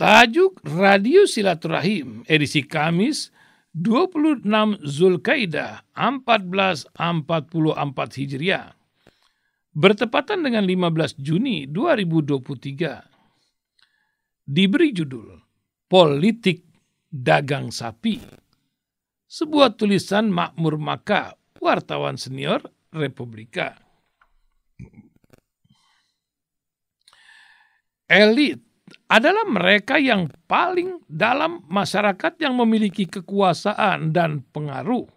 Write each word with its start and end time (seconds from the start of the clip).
Tajuk 0.00 0.64
Radio 0.64 1.28
Silaturahim 1.28 2.24
edisi 2.24 2.64
Kamis 2.64 3.28
26 3.76 4.48
Zulkaidah 4.80 5.84
1444 5.92 6.88
Hijriah. 8.16 8.72
Bertepatan 9.76 10.40
dengan 10.40 10.64
15 10.64 11.20
Juni 11.20 11.68
2023 11.68 14.48
diberi 14.48 14.88
judul 14.96 15.36
Politik 15.84 16.64
Dagang 17.12 17.68
Sapi 17.68 18.24
sebuah 19.28 19.76
tulisan 19.76 20.32
Makmur 20.32 20.80
Maka 20.80 21.36
wartawan 21.60 22.16
senior 22.16 22.64
Republika. 22.88 23.76
Elit 28.08 28.69
adalah 29.10 29.42
mereka 29.42 29.98
yang 29.98 30.30
paling 30.46 31.02
dalam 31.10 31.66
masyarakat 31.66 32.38
yang 32.38 32.54
memiliki 32.54 33.10
kekuasaan 33.10 34.14
dan 34.14 34.46
pengaruh. 34.54 35.10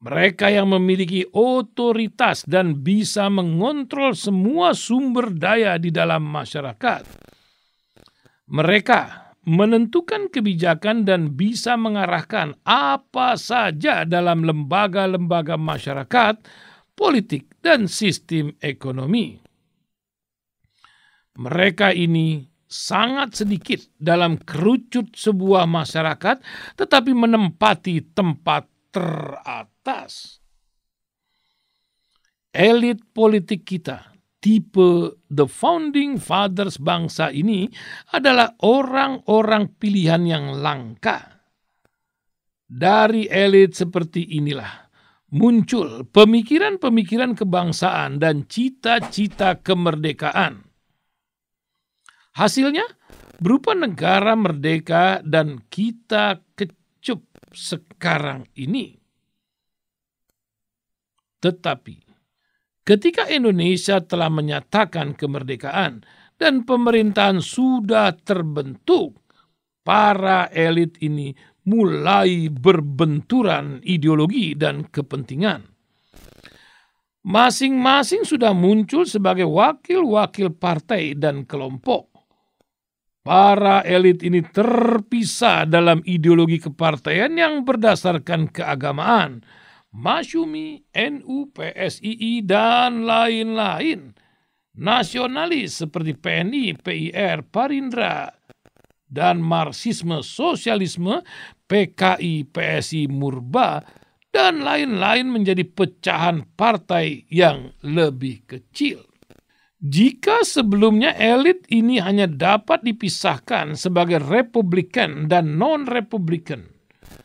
Mereka 0.00 0.48
yang 0.48 0.72
memiliki 0.72 1.28
otoritas 1.28 2.48
dan 2.48 2.80
bisa 2.80 3.28
mengontrol 3.28 4.16
semua 4.16 4.72
sumber 4.72 5.28
daya 5.28 5.76
di 5.76 5.92
dalam 5.92 6.24
masyarakat. 6.24 7.04
Mereka 8.48 9.00
menentukan 9.44 10.32
kebijakan 10.32 11.04
dan 11.04 11.36
bisa 11.36 11.76
mengarahkan 11.76 12.56
apa 12.64 13.36
saja 13.36 14.08
dalam 14.08 14.40
lembaga-lembaga 14.40 15.60
masyarakat, 15.60 16.40
politik, 16.96 17.44
dan 17.60 17.84
sistem 17.84 18.56
ekonomi. 18.64 19.49
Mereka 21.40 21.96
ini 21.96 22.44
sangat 22.68 23.42
sedikit 23.42 23.80
dalam 23.96 24.36
kerucut 24.36 25.16
sebuah 25.16 25.64
masyarakat, 25.64 26.36
tetapi 26.76 27.16
menempati 27.16 28.12
tempat 28.12 28.68
teratas. 28.92 30.38
Elit 32.52 33.00
politik 33.16 33.64
kita, 33.64 34.12
tipe 34.36 35.16
the 35.32 35.48
founding 35.48 36.20
fathers 36.20 36.76
bangsa 36.76 37.32
ini 37.32 37.72
adalah 38.12 38.54
orang-orang 38.60 39.80
pilihan 39.80 40.22
yang 40.28 40.46
langka. 40.60 41.40
Dari 42.70 43.26
elit 43.26 43.74
seperti 43.74 44.38
inilah 44.38 44.92
muncul 45.34 46.06
pemikiran-pemikiran 46.06 47.34
kebangsaan 47.34 48.22
dan 48.22 48.46
cita-cita 48.46 49.58
kemerdekaan 49.58 50.69
Hasilnya 52.36 52.86
berupa 53.40 53.74
negara 53.74 54.36
merdeka 54.36 55.24
dan 55.24 55.64
kita 55.66 56.38
kecup 56.54 57.24
sekarang 57.50 58.46
ini. 58.54 58.94
Tetapi 61.40 61.96
ketika 62.84 63.26
Indonesia 63.32 63.98
telah 64.04 64.28
menyatakan 64.28 65.16
kemerdekaan 65.16 66.04
dan 66.36 66.68
pemerintahan 66.68 67.40
sudah 67.40 68.12
terbentuk, 68.20 69.20
para 69.80 70.46
elit 70.52 71.00
ini 71.00 71.32
mulai 71.66 72.48
berbenturan 72.48 73.80
ideologi 73.84 74.54
dan 74.56 74.88
kepentingan. 74.88 75.66
Masing-masing 77.20 78.24
sudah 78.24 78.56
muncul 78.56 79.04
sebagai 79.04 79.44
wakil-wakil 79.44 80.56
partai 80.56 81.12
dan 81.12 81.44
kelompok. 81.44 82.08
Para 83.30 83.86
elit 83.86 84.26
ini 84.26 84.42
terpisah 84.42 85.62
dalam 85.62 86.02
ideologi 86.02 86.58
kepartaian 86.58 87.30
yang 87.30 87.62
berdasarkan 87.62 88.50
keagamaan, 88.50 89.46
Masyumi, 89.94 90.82
NU, 90.90 91.46
PSII, 91.54 92.42
dan 92.42 93.06
lain-lain. 93.06 94.18
Nasionalis 94.74 95.78
seperti 95.78 96.18
PNI, 96.18 96.74
PIR, 96.82 97.46
Parindra, 97.46 98.34
dan 99.06 99.38
Marxisme, 99.38 100.26
Sosialisme, 100.26 101.22
PKI, 101.70 102.50
PSI, 102.50 103.06
Murba, 103.06 103.78
dan 104.34 104.66
lain-lain 104.66 105.30
menjadi 105.30 105.62
pecahan 105.70 106.50
partai 106.58 107.30
yang 107.30 107.78
lebih 107.86 108.42
kecil. 108.50 109.09
Jika 109.80 110.44
sebelumnya 110.44 111.16
elit 111.16 111.64
ini 111.72 111.96
hanya 112.04 112.28
dapat 112.28 112.84
dipisahkan 112.84 113.80
sebagai 113.80 114.20
Republikan 114.20 115.24
dan 115.24 115.56
non-Republikan, 115.56 116.68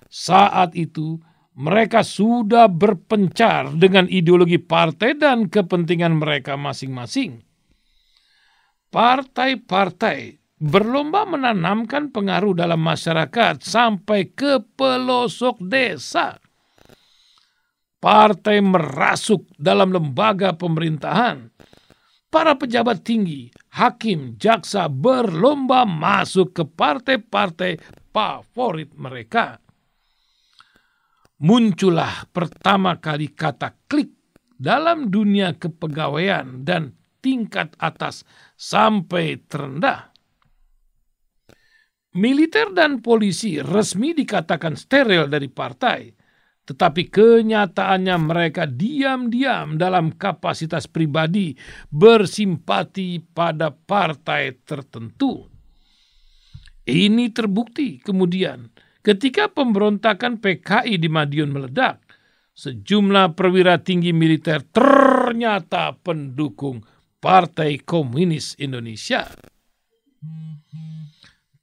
saat 0.08 0.72
itu 0.72 1.20
mereka 1.60 2.00
sudah 2.00 2.72
berpencar 2.72 3.76
dengan 3.76 4.08
ideologi 4.08 4.56
partai 4.56 5.20
dan 5.20 5.52
kepentingan 5.52 6.16
mereka 6.16 6.56
masing-masing. 6.56 7.44
Partai-partai 8.88 10.40
berlomba 10.56 11.28
menanamkan 11.28 12.16
pengaruh 12.16 12.56
dalam 12.56 12.80
masyarakat 12.80 13.60
sampai 13.60 14.32
ke 14.32 14.64
pelosok 14.80 15.60
desa. 15.60 16.40
Partai 18.00 18.64
merasuk 18.64 19.44
dalam 19.60 19.92
lembaga 19.92 20.56
pemerintahan 20.56 21.52
para 22.36 22.60
pejabat 22.60 23.00
tinggi, 23.08 23.48
hakim, 23.80 24.36
jaksa 24.36 24.92
berlomba 24.92 25.88
masuk 25.88 26.52
ke 26.52 26.68
partai-partai 26.68 27.80
favorit 28.12 28.92
mereka. 29.00 29.64
Muncullah 31.40 32.28
pertama 32.36 33.00
kali 33.00 33.32
kata 33.32 33.88
klik 33.88 34.12
dalam 34.52 35.08
dunia 35.08 35.56
kepegawaian 35.56 36.68
dan 36.68 36.92
tingkat 37.24 37.72
atas 37.80 38.28
sampai 38.60 39.40
terendah. 39.48 40.12
Militer 42.20 42.76
dan 42.76 43.00
polisi 43.00 43.64
resmi 43.64 44.12
dikatakan 44.12 44.76
steril 44.76 45.32
dari 45.32 45.48
partai 45.48 46.25
tetapi 46.66 47.14
kenyataannya 47.14 48.18
mereka 48.18 48.66
diam-diam 48.66 49.78
dalam 49.78 50.18
kapasitas 50.18 50.90
pribadi 50.90 51.54
bersimpati 51.94 53.22
pada 53.22 53.70
partai 53.70 54.58
tertentu. 54.66 55.46
Ini 56.86 57.30
terbukti 57.34 58.02
kemudian 58.02 58.70
ketika 59.06 59.50
pemberontakan 59.50 60.42
PKI 60.42 60.98
di 60.98 61.10
Madiun 61.10 61.54
meledak, 61.54 62.02
sejumlah 62.58 63.38
perwira 63.38 63.78
tinggi 63.82 64.10
militer 64.10 64.66
ternyata 64.66 65.94
pendukung 66.02 66.82
Partai 67.22 67.82
Komunis 67.82 68.54
Indonesia. 68.62 69.26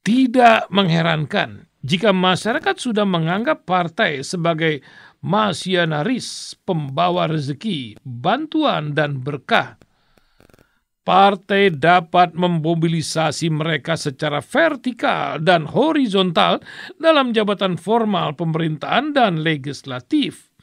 Tidak 0.03 0.67
mengherankan 0.67 1.72
jika 1.83 2.15
masyarakat 2.15 2.79
sudah 2.79 3.03
menganggap 3.03 3.67
partai 3.67 4.23
sebagai 4.23 4.79
masyanaris, 5.19 6.55
pembawa 6.63 7.27
rezeki, 7.27 7.99
bantuan, 8.07 8.95
dan 8.95 9.19
berkah, 9.19 9.75
partai 11.03 11.75
dapat 11.75 12.31
memobilisasi 12.39 13.51
mereka 13.51 13.99
secara 13.99 14.39
vertikal 14.39 15.43
dan 15.43 15.67
horizontal 15.67 16.63
dalam 16.95 17.35
jabatan 17.35 17.75
formal 17.75 18.31
pemerintahan 18.39 19.11
dan 19.11 19.43
legislatif. 19.43 20.55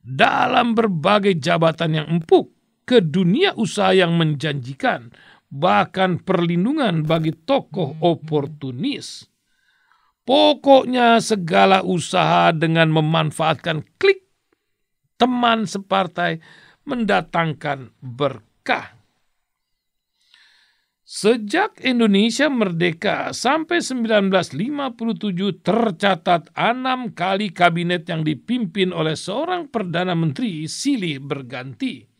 Dalam 0.00 0.72
berbagai 0.72 1.36
jabatan 1.36 2.00
yang 2.00 2.08
empuk, 2.08 2.56
ke 2.86 3.02
dunia 3.02 3.52
usaha 3.58 3.90
yang 3.92 4.14
menjanjikan, 4.16 5.12
bahkan 5.52 6.16
perlindungan 6.22 7.02
bagi 7.04 7.34
tokoh 7.34 7.98
oportunis 7.98 9.35
Pokoknya 10.26 11.22
segala 11.22 11.86
usaha 11.86 12.50
dengan 12.50 12.90
memanfaatkan 12.90 13.86
klik 13.94 14.26
teman 15.14 15.70
separtai 15.70 16.42
mendatangkan 16.82 17.94
berkah. 18.02 18.98
Sejak 21.06 21.78
Indonesia 21.86 22.50
merdeka 22.50 23.30
sampai 23.30 23.78
1957 23.78 25.62
tercatat 25.62 26.50
enam 26.58 27.14
kali 27.14 27.54
kabinet 27.54 28.10
yang 28.10 28.26
dipimpin 28.26 28.90
oleh 28.90 29.14
seorang 29.14 29.70
Perdana 29.70 30.18
Menteri 30.18 30.66
silih 30.66 31.22
berganti 31.22 32.15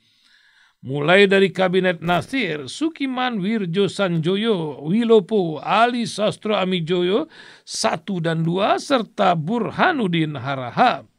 mulai 0.87 1.27
dari 1.27 1.51
Kabinet 1.51 1.99
Nasir, 1.99 2.71
Sukiman 2.71 3.43
Wirjo 3.43 3.91
Sanjoyo, 3.91 4.87
Wilopo, 4.87 5.59
Ali 5.59 6.07
Sastro 6.07 6.55
Amijoyo, 6.55 7.27
satu 7.67 8.23
dan 8.23 8.47
dua, 8.47 8.79
serta 8.79 9.35
Burhanuddin 9.35 10.39
Harahap. 10.39 11.11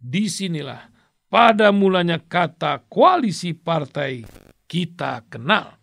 Di 0.00 0.32
sinilah 0.32 0.88
pada 1.28 1.68
mulanya 1.76 2.16
kata 2.16 2.88
koalisi 2.88 3.52
partai 3.52 4.24
kita 4.64 5.28
kenal. 5.28 5.76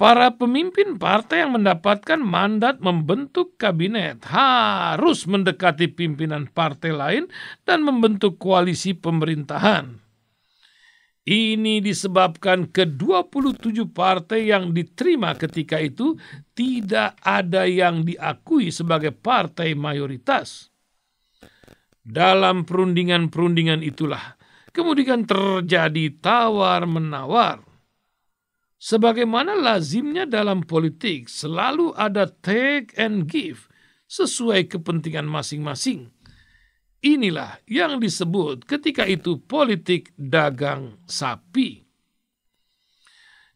Para 0.00 0.32
pemimpin 0.32 0.96
partai 0.96 1.44
yang 1.44 1.60
mendapatkan 1.60 2.16
mandat 2.24 2.80
membentuk 2.80 3.60
kabinet 3.60 4.24
harus 4.32 5.28
mendekati 5.28 5.92
pimpinan 5.92 6.48
partai 6.48 6.92
lain 6.96 7.24
dan 7.68 7.84
membentuk 7.84 8.40
koalisi 8.40 8.96
pemerintahan. 8.96 10.09
Ini 11.30 11.78
disebabkan 11.78 12.74
ke-27 12.74 13.86
partai 13.94 14.50
yang 14.50 14.74
diterima 14.74 15.38
ketika 15.38 15.78
itu 15.78 16.18
tidak 16.58 17.14
ada 17.22 17.70
yang 17.70 18.02
diakui 18.02 18.74
sebagai 18.74 19.14
partai 19.14 19.78
mayoritas. 19.78 20.74
Dalam 22.02 22.66
perundingan-perundingan 22.66 23.86
itulah 23.86 24.34
kemudian 24.74 25.22
terjadi 25.22 26.18
tawar-menawar 26.18 27.70
Sebagaimana 28.80 29.60
lazimnya 29.60 30.24
dalam 30.24 30.64
politik, 30.64 31.28
selalu 31.28 31.92
ada 32.00 32.24
take 32.24 32.96
and 32.96 33.28
give 33.28 33.68
sesuai 34.08 34.72
kepentingan 34.72 35.28
masing-masing. 35.28 36.08
Inilah 37.00 37.64
yang 37.64 37.96
disebut 37.96 38.68
ketika 38.68 39.08
itu 39.08 39.40
politik 39.40 40.12
dagang 40.20 41.00
sapi. 41.08 41.88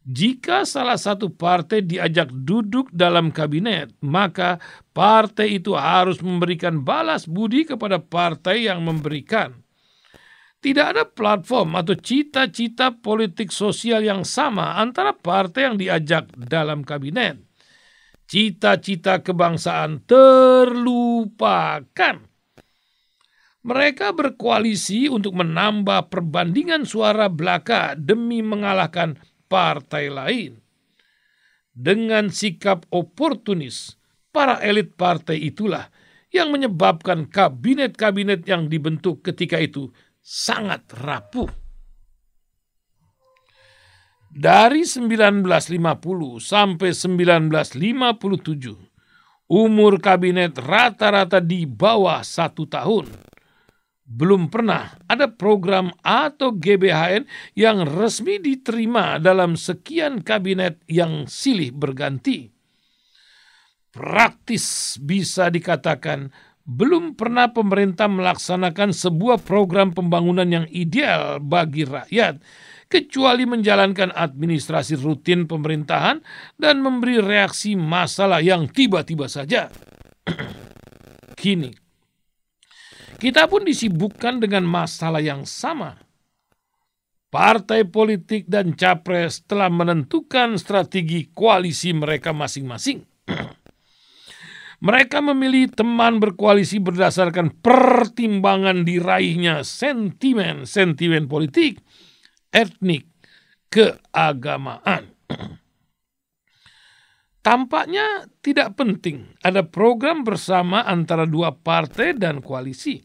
Jika 0.05 0.69
salah 0.69 1.01
satu 1.01 1.33
partai 1.33 1.81
diajak 1.81 2.29
duduk 2.29 2.93
dalam 2.93 3.33
kabinet, 3.33 3.89
maka 4.05 4.61
partai 4.93 5.61
itu 5.61 5.73
harus 5.77 6.21
memberikan 6.21 6.85
balas 6.85 7.25
budi 7.25 7.65
kepada 7.65 7.97
partai 8.01 8.69
yang 8.69 8.85
memberikan. 8.85 9.65
Tidak 10.61 10.97
ada 10.97 11.05
platform 11.05 11.77
atau 11.77 11.97
cita-cita 11.97 12.93
politik 12.97 13.53
sosial 13.53 14.01
yang 14.05 14.25
sama 14.25 14.81
antara 14.81 15.13
partai 15.13 15.69
yang 15.69 15.77
diajak 15.77 16.33
dalam 16.33 16.81
kabinet. 16.85 17.37
Cita-cita 18.25 19.21
kebangsaan 19.21 20.01
terlupakan. 20.09 21.05
Mereka 23.65 24.13
berkoalisi 24.13 25.09
untuk 25.09 25.41
menambah 25.41 26.13
perbandingan 26.13 26.85
suara 26.85 27.33
belaka 27.33 27.97
demi 27.97 28.45
mengalahkan 28.45 29.17
partai 29.49 30.13
lain. 30.13 30.61
Dengan 31.73 32.29
sikap 32.29 32.85
oportunis, 32.93 33.97
para 34.29 34.61
elit 34.61 34.93
partai 35.01 35.49
itulah 35.49 35.89
yang 36.29 36.53
menyebabkan 36.53 37.25
kabinet-kabinet 37.25 38.45
yang 38.45 38.69
dibentuk 38.69 39.25
ketika 39.25 39.57
itu 39.57 39.89
sangat 40.21 40.85
rapuh. 41.01 41.49
Dari 44.35 44.83
1950 44.83 46.43
sampai 46.43 46.91
1957, 46.91 48.75
umur 49.47 50.03
kabinet 50.03 50.59
rata-rata 50.59 51.39
di 51.39 51.65
bawah 51.65 52.19
satu 52.21 52.67
tahun. 52.67 53.34
Belum 54.05 54.53
pernah 54.53 55.01
ada 55.09 55.33
program 55.33 55.89
atau 56.05 56.53
GBHN 56.53 57.25
yang 57.57 57.89
resmi 57.89 58.37
diterima 58.37 59.17
dalam 59.17 59.57
sekian 59.57 60.21
kabinet 60.21 60.85
yang 60.85 61.25
silih 61.25 61.73
berganti. 61.73 62.53
Praktis 63.89 64.99
bisa 65.01 65.49
dikatakan 65.49 66.29
belum 66.65 67.13
pernah 67.13 67.53
pemerintah 67.53 68.09
melaksanakan 68.09 68.97
sebuah 68.97 69.45
program 69.45 69.93
pembangunan 69.93 70.49
yang 70.49 70.67
ideal 70.73 71.37
bagi 71.37 71.85
rakyat, 71.85 72.41
kecuali 72.89 73.45
menjalankan 73.45 74.13
administrasi 74.17 74.97
rutin 74.97 75.45
pemerintahan 75.45 76.25
dan 76.57 76.81
memberi 76.81 77.21
reaksi 77.21 77.77
masalah 77.77 78.41
yang 78.41 78.65
tiba-tiba 78.69 79.29
saja. 79.29 79.69
Kini, 81.41 81.84
kita 83.19 83.47
pun 83.47 83.63
disibukkan 83.65 84.43
dengan 84.43 84.67
masalah 84.67 85.23
yang 85.23 85.47
sama. 85.47 85.99
Partai 87.35 87.83
politik 87.83 88.47
dan 88.47 88.79
capres 88.79 89.43
telah 89.43 89.67
menentukan 89.67 90.55
strategi 90.55 91.35
koalisi 91.35 91.91
mereka 91.91 92.31
masing-masing. 92.31 93.03
Mereka 94.87 95.19
memilih 95.19 95.73
teman 95.73 96.23
berkoalisi 96.23 96.79
berdasarkan 96.79 97.59
pertimbangan 97.59 98.87
diraihnya 98.87 99.67
sentimen-sentimen 99.67 101.27
politik, 101.27 101.83
etnik, 102.55 103.09
keagamaan. 103.67 105.11
Tampaknya 107.45 108.25
tidak 108.41 108.81
penting 108.81 109.37
ada 109.45 109.61
program 109.61 110.25
bersama 110.25 110.81
antara 110.81 111.29
dua 111.29 111.53
partai 111.53 112.17
dan 112.17 112.41
koalisi, 112.41 113.05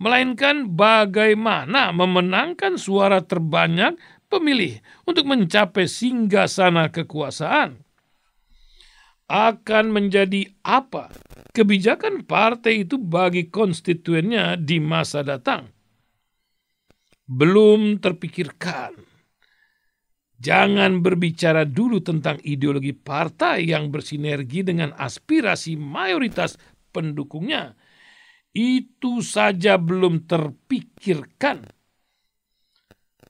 melainkan 0.00 0.72
bagaimana 0.72 1.92
memenangkan 1.92 2.80
suara 2.80 3.20
terbanyak 3.20 4.00
pemilih 4.32 4.80
untuk 5.04 5.28
mencapai 5.28 5.84
singgasana 5.84 6.88
kekuasaan 6.88 7.84
akan 9.28 9.84
menjadi 9.92 10.48
apa 10.64 11.12
kebijakan 11.52 12.24
partai 12.24 12.88
itu 12.88 12.96
bagi 12.96 13.52
konstituennya 13.52 14.56
di 14.56 14.80
masa 14.80 15.20
datang. 15.20 15.68
Belum 17.28 18.00
terpikirkan. 18.00 19.11
Jangan 20.42 20.98
berbicara 21.06 21.62
dulu 21.62 22.02
tentang 22.02 22.42
ideologi 22.42 22.90
partai 22.90 23.62
yang 23.70 23.94
bersinergi 23.94 24.66
dengan 24.66 24.90
aspirasi 24.90 25.78
mayoritas 25.78 26.58
pendukungnya. 26.90 27.78
Itu 28.50 29.22
saja 29.22 29.78
belum 29.78 30.26
terpikirkan. 30.26 31.62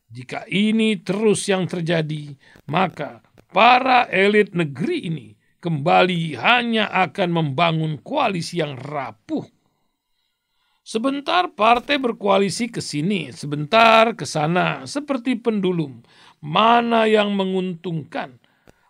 Jika 0.08 0.48
ini 0.48 1.04
terus 1.04 1.44
yang 1.52 1.68
terjadi, 1.68 2.32
maka 2.72 3.20
para 3.52 4.08
elit 4.08 4.56
negeri 4.56 5.04
ini 5.04 5.28
kembali 5.60 6.40
hanya 6.40 6.88
akan 6.96 7.28
membangun 7.28 8.00
koalisi 8.00 8.64
yang 8.64 8.80
rapuh. 8.80 9.61
Sebentar 10.82 11.46
partai 11.54 12.02
berkoalisi 12.02 12.66
ke 12.66 12.82
sini, 12.82 13.30
sebentar 13.30 14.18
ke 14.18 14.26
sana, 14.26 14.82
seperti 14.82 15.38
pendulum. 15.38 16.02
Mana 16.42 17.06
yang 17.06 17.38
menguntungkan? 17.38 18.42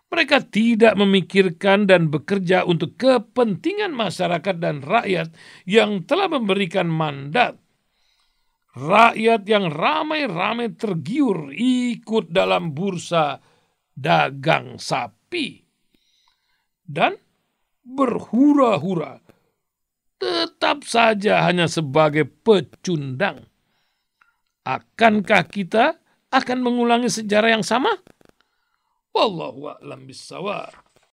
Mereka 0.09 0.49
tidak 0.49 0.97
memikirkan 0.97 1.85
dan 1.85 2.09
bekerja 2.09 2.65
untuk 2.65 2.97
kepentingan 2.97 3.93
masyarakat 3.93 4.55
dan 4.57 4.81
rakyat 4.81 5.33
yang 5.69 6.01
telah 6.05 6.33
memberikan 6.33 6.89
mandat. 6.89 7.61
Rakyat 8.73 9.45
yang 9.45 9.69
ramai-ramai 9.69 10.73
tergiur 10.73 11.53
ikut 11.53 12.33
dalam 12.33 12.73
bursa 12.73 13.37
dagang 13.93 14.81
sapi 14.81 15.61
dan 16.81 17.13
berhura-hura 17.85 19.22
tetap 20.17 20.83
saja 20.87 21.43
hanya 21.45 21.65
sebagai 21.67 22.25
pecundang. 22.25 23.47
Akankah 24.63 25.43
kita 25.47 25.99
akan 26.31 26.59
mengulangi 26.63 27.11
sejarah 27.11 27.59
yang 27.59 27.65
sama? 27.65 27.91
Wallahu 29.13 29.77
a'lam 29.77 30.09
bissawab. 30.09 30.73